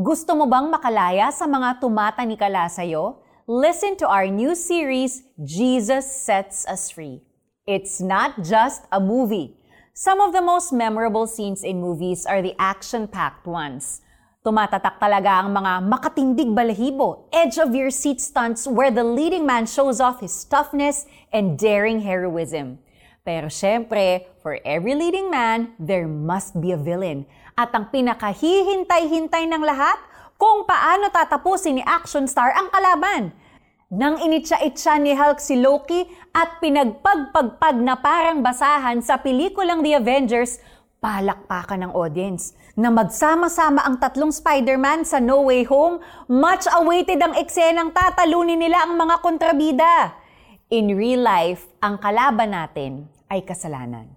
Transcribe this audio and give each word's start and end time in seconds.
Gusto 0.00 0.32
mo 0.32 0.48
bang 0.48 0.64
makalaya 0.72 1.28
sa 1.28 1.44
mga 1.44 1.76
tumatanikala 1.76 2.72
sa'yo? 2.72 3.20
Listen 3.44 4.00
to 4.00 4.08
our 4.08 4.24
new 4.32 4.56
series, 4.56 5.28
Jesus 5.36 6.08
Sets 6.08 6.64
Us 6.64 6.88
Free. 6.88 7.20
It's 7.68 8.00
not 8.00 8.40
just 8.40 8.88
a 8.88 8.96
movie. 8.96 9.60
Some 9.92 10.24
of 10.24 10.32
the 10.32 10.40
most 10.40 10.72
memorable 10.72 11.28
scenes 11.28 11.60
in 11.60 11.84
movies 11.84 12.24
are 12.24 12.40
the 12.40 12.56
action-packed 12.56 13.44
ones. 13.44 14.00
Tumatatak 14.40 14.96
talaga 14.96 15.44
ang 15.44 15.52
mga 15.52 15.84
makatindig 15.84 16.48
balahibo, 16.48 17.28
edge-of-your-seat 17.28 18.24
stunts 18.24 18.64
where 18.64 18.88
the 18.88 19.04
leading 19.04 19.44
man 19.44 19.68
shows 19.68 20.00
off 20.00 20.24
his 20.24 20.32
toughness 20.48 21.04
and 21.28 21.60
daring 21.60 22.00
heroism. 22.00 22.80
Pero 23.20 23.52
syempre, 23.52 24.32
for 24.40 24.56
every 24.64 24.96
leading 24.96 25.28
man, 25.28 25.76
there 25.76 26.08
must 26.08 26.56
be 26.56 26.72
a 26.72 26.80
villain. 26.80 27.28
At 27.52 27.70
ang 27.76 27.92
pinakahihintay-hintay 27.92 29.44
ng 29.44 29.60
lahat, 29.60 30.00
kung 30.40 30.64
paano 30.64 31.12
tatapusin 31.12 31.76
ni 31.76 31.84
action 31.84 32.24
star 32.24 32.56
ang 32.56 32.72
kalaban. 32.72 33.36
Nang 33.92 34.16
initsa-itsa 34.22 34.96
ni 34.96 35.12
Hulk 35.12 35.36
si 35.36 35.60
Loki 35.60 36.08
at 36.32 36.64
pinagpagpagpag 36.64 37.76
na 37.76 38.00
parang 38.00 38.40
basahan 38.40 39.04
sa 39.04 39.20
pelikulang 39.20 39.84
The 39.84 40.00
Avengers, 40.00 40.62
palakpakan 41.00 41.84
ng 41.84 41.92
audience 41.92 42.56
na 42.76 42.88
magsama-sama 42.88 43.84
ang 43.84 44.00
tatlong 44.00 44.32
Spider-Man 44.32 45.04
sa 45.04 45.20
No 45.20 45.44
Way 45.44 45.68
Home, 45.68 46.00
much 46.28 46.64
awaited 46.72 47.20
ang 47.20 47.36
eksenang 47.36 47.92
tatalunin 47.92 48.60
nila 48.60 48.88
ang 48.88 48.96
mga 48.96 49.16
kontrabida. 49.20 50.16
In 50.70 50.94
real 50.94 51.18
life, 51.18 51.66
ang 51.82 51.98
kalaban 51.98 52.54
natin 52.54 53.10
ay 53.26 53.42
kasalanan. 53.42 54.14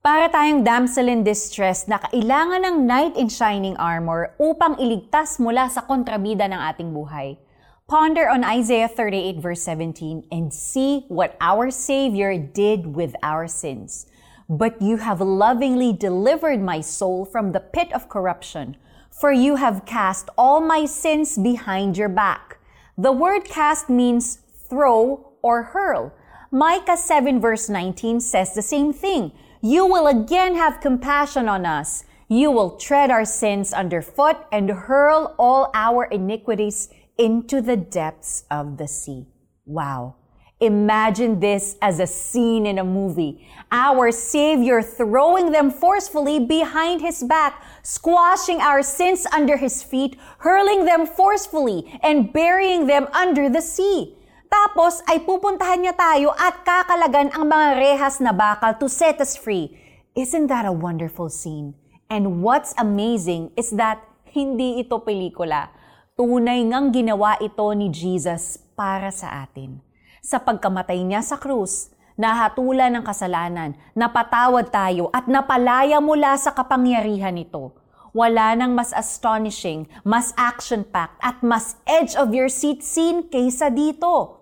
Para 0.00 0.32
tayong 0.32 0.64
damsel 0.64 1.12
in 1.12 1.20
distress 1.20 1.84
na 1.84 2.00
kailangan 2.00 2.64
ng 2.64 2.88
knight 2.88 3.12
in 3.20 3.28
shining 3.28 3.76
armor 3.76 4.32
upang 4.40 4.80
iligtas 4.80 5.36
mula 5.36 5.68
sa 5.68 5.84
kontrabida 5.84 6.48
ng 6.48 6.56
ating 6.56 6.96
buhay. 6.96 7.36
Ponder 7.84 8.32
on 8.32 8.48
Isaiah 8.48 8.88
38 8.88 9.44
verse 9.44 9.60
17 9.60 10.24
and 10.32 10.48
see 10.48 11.04
what 11.12 11.36
our 11.36 11.68
Savior 11.68 12.32
did 12.32 12.96
with 12.96 13.12
our 13.20 13.44
sins. 13.44 14.08
But 14.48 14.80
you 14.80 15.04
have 15.04 15.20
lovingly 15.20 15.92
delivered 15.92 16.64
my 16.64 16.80
soul 16.80 17.28
from 17.28 17.52
the 17.52 17.60
pit 17.60 17.92
of 17.92 18.08
corruption, 18.08 18.80
for 19.12 19.36
you 19.36 19.60
have 19.60 19.84
cast 19.84 20.32
all 20.40 20.64
my 20.64 20.88
sins 20.88 21.36
behind 21.36 22.00
your 22.00 22.08
back. 22.08 22.56
The 22.96 23.12
word 23.12 23.44
cast 23.44 23.92
means 23.92 24.40
throw 24.64 25.29
or 25.42 25.62
hurl. 25.62 26.12
Micah 26.50 26.96
7 26.96 27.40
verse 27.40 27.68
19 27.68 28.20
says 28.20 28.54
the 28.54 28.62
same 28.62 28.92
thing. 28.92 29.32
You 29.62 29.86
will 29.86 30.06
again 30.06 30.54
have 30.56 30.80
compassion 30.80 31.48
on 31.48 31.66
us. 31.66 32.04
You 32.28 32.50
will 32.50 32.76
tread 32.76 33.10
our 33.10 33.24
sins 33.24 33.72
underfoot 33.72 34.36
and 34.50 34.70
hurl 34.70 35.34
all 35.38 35.70
our 35.74 36.04
iniquities 36.04 36.88
into 37.18 37.60
the 37.60 37.76
depths 37.76 38.44
of 38.50 38.78
the 38.78 38.88
sea. 38.88 39.26
Wow. 39.66 40.16
Imagine 40.60 41.40
this 41.40 41.76
as 41.80 42.00
a 42.00 42.06
scene 42.06 42.66
in 42.66 42.78
a 42.78 42.84
movie. 42.84 43.48
Our 43.72 44.12
Savior 44.12 44.82
throwing 44.82 45.52
them 45.52 45.70
forcefully 45.70 46.38
behind 46.38 47.00
his 47.00 47.22
back, 47.22 47.62
squashing 47.82 48.60
our 48.60 48.82
sins 48.82 49.26
under 49.32 49.56
his 49.56 49.82
feet, 49.82 50.16
hurling 50.38 50.84
them 50.84 51.06
forcefully, 51.06 51.98
and 52.02 52.32
burying 52.32 52.86
them 52.86 53.06
under 53.14 53.48
the 53.48 53.62
sea. 53.62 54.16
Tapos 54.50 54.98
ay 55.06 55.22
pupuntahan 55.22 55.78
niya 55.78 55.94
tayo 55.94 56.34
at 56.34 56.66
kakalagan 56.66 57.30
ang 57.30 57.46
mga 57.46 57.78
rehas 57.78 58.18
na 58.18 58.34
bakal 58.34 58.74
to 58.74 58.90
set 58.90 59.22
us 59.22 59.38
free. 59.38 59.78
Isn't 60.18 60.50
that 60.50 60.66
a 60.66 60.74
wonderful 60.74 61.30
scene? 61.30 61.78
And 62.10 62.42
what's 62.42 62.74
amazing 62.74 63.54
is 63.54 63.70
that 63.78 64.02
hindi 64.34 64.82
ito 64.82 64.98
pelikula. 65.06 65.70
Tunay 66.18 66.66
ngang 66.66 66.90
ginawa 66.90 67.38
ito 67.38 67.62
ni 67.78 67.94
Jesus 67.94 68.58
para 68.74 69.14
sa 69.14 69.46
atin. 69.46 69.78
Sa 70.18 70.42
pagkamatay 70.42 70.98
niya 71.06 71.22
sa 71.22 71.38
krus, 71.38 71.94
nahatulan 72.18 72.90
ng 72.98 73.06
kasalanan, 73.06 73.78
napatawad 73.94 74.66
tayo 74.74 75.14
at 75.14 75.30
napalaya 75.30 76.02
mula 76.02 76.34
sa 76.34 76.50
kapangyarihan 76.50 77.38
nito. 77.38 77.78
Wala 78.10 78.58
nang 78.58 78.74
mas 78.74 78.90
astonishing, 78.90 79.86
mas 80.02 80.34
action-packed 80.34 81.22
at 81.22 81.38
mas 81.46 81.78
edge 81.86 82.18
of 82.18 82.34
your 82.34 82.50
seat 82.50 82.82
scene 82.82 83.30
kaysa 83.30 83.70
dito. 83.70 84.39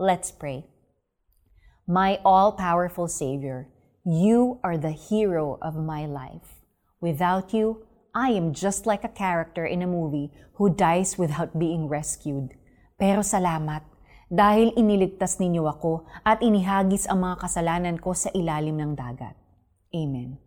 Let's 0.00 0.32
pray. 0.32 0.64
My 1.84 2.16
all 2.24 2.56
powerful 2.56 3.12
Savior, 3.12 3.68
you 4.08 4.56
are 4.64 4.80
the 4.80 4.96
hero 4.96 5.60
of 5.60 5.76
my 5.76 6.08
life. 6.08 6.64
Without 7.04 7.52
you, 7.52 7.84
I 8.16 8.32
am 8.32 8.56
just 8.56 8.88
like 8.88 9.04
a 9.04 9.12
character 9.12 9.68
in 9.68 9.84
a 9.84 9.86
movie 9.86 10.32
who 10.56 10.72
dies 10.72 11.20
without 11.20 11.60
being 11.60 11.92
rescued. 11.92 12.56
Pero 12.96 13.20
salamat, 13.20 13.84
dahil 14.32 14.72
iniligtas 14.80 15.36
ninyo 15.36 15.68
ako 15.68 16.08
at 16.24 16.40
inihagis 16.40 17.04
ang 17.04 17.28
mga 17.28 17.44
kasalanan 17.44 18.00
ko 18.00 18.16
sa 18.16 18.32
ilalim 18.32 18.80
ng 18.80 18.96
dagat. 18.96 19.36
Amen. 19.92 20.40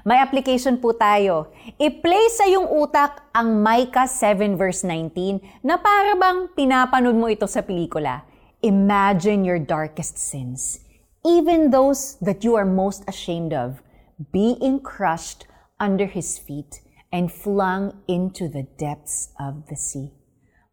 May 0.00 0.16
application 0.16 0.80
po 0.80 0.96
tayo. 0.96 1.52
I-play 1.76 2.24
sa 2.32 2.48
iyong 2.48 2.72
utak 2.72 3.20
ang 3.36 3.60
Micah 3.60 4.08
7 4.08 4.56
verse 4.56 4.80
19 4.80 5.60
na 5.60 5.76
para 5.76 6.16
bang 6.16 6.48
pinapanood 6.56 7.20
mo 7.20 7.28
ito 7.28 7.44
sa 7.44 7.60
pelikula. 7.60 8.31
Imagine 8.62 9.42
your 9.42 9.58
darkest 9.58 10.22
sins, 10.22 10.86
even 11.26 11.74
those 11.74 12.14
that 12.22 12.46
you 12.46 12.54
are 12.54 12.62
most 12.62 13.02
ashamed 13.10 13.50
of, 13.50 13.82
being 14.30 14.78
crushed 14.78 15.50
under 15.82 16.06
His 16.06 16.38
feet 16.38 16.78
and 17.10 17.26
flung 17.26 18.06
into 18.06 18.46
the 18.46 18.62
depths 18.78 19.34
of 19.34 19.66
the 19.66 19.74
sea. 19.74 20.14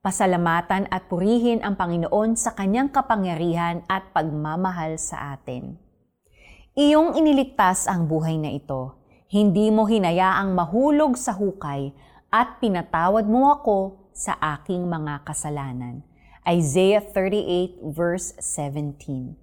Pasalamatan 0.05 0.85
at 0.93 1.09
purihin 1.09 1.65
ang 1.65 1.81
Panginoon 1.81 2.37
sa 2.37 2.53
kanyang 2.53 2.93
kapangyarihan 2.93 3.81
at 3.89 4.13
pagmamahal 4.13 5.01
sa 5.01 5.33
atin. 5.33 5.81
Iyong 6.77 7.17
iniligtas 7.17 7.89
ang 7.89 8.05
buhay 8.05 8.37
na 8.37 8.53
ito. 8.53 9.01
Hindi 9.33 9.73
mo 9.73 9.89
hinayaang 9.89 10.53
mahulog 10.53 11.17
sa 11.17 11.33
hukay 11.33 11.89
at 12.29 12.61
pinatawad 12.61 13.25
mo 13.25 13.49
ako 13.49 14.13
sa 14.13 14.37
aking 14.37 14.85
mga 14.85 15.25
kasalanan. 15.25 16.05
Isaiah 16.49 16.99
38, 16.99 17.77
verse 17.93 18.33
17. 18.39 19.37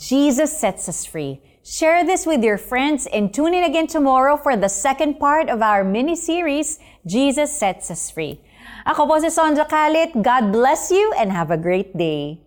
Jesus 0.00 0.56
sets 0.56 0.88
us 0.88 1.04
free. 1.04 1.42
Share 1.62 2.06
this 2.06 2.24
with 2.24 2.42
your 2.42 2.56
friends 2.56 3.04
and 3.04 3.34
tune 3.34 3.52
in 3.52 3.64
again 3.64 3.86
tomorrow 3.86 4.38
for 4.38 4.56
the 4.56 4.68
second 4.68 5.20
part 5.20 5.50
of 5.50 5.60
our 5.60 5.84
mini 5.84 6.16
series, 6.16 6.80
Jesus 7.04 7.52
Sets 7.52 7.90
Us 7.90 8.10
Free. 8.10 8.40
Ako 8.88 9.04
po 9.04 9.20
si 9.20 9.28
Sonja 9.28 9.68
Kalit. 9.68 10.16
God 10.24 10.48
bless 10.48 10.88
you 10.88 11.12
and 11.20 11.28
have 11.28 11.52
a 11.52 11.60
great 11.60 11.92
day. 11.92 12.40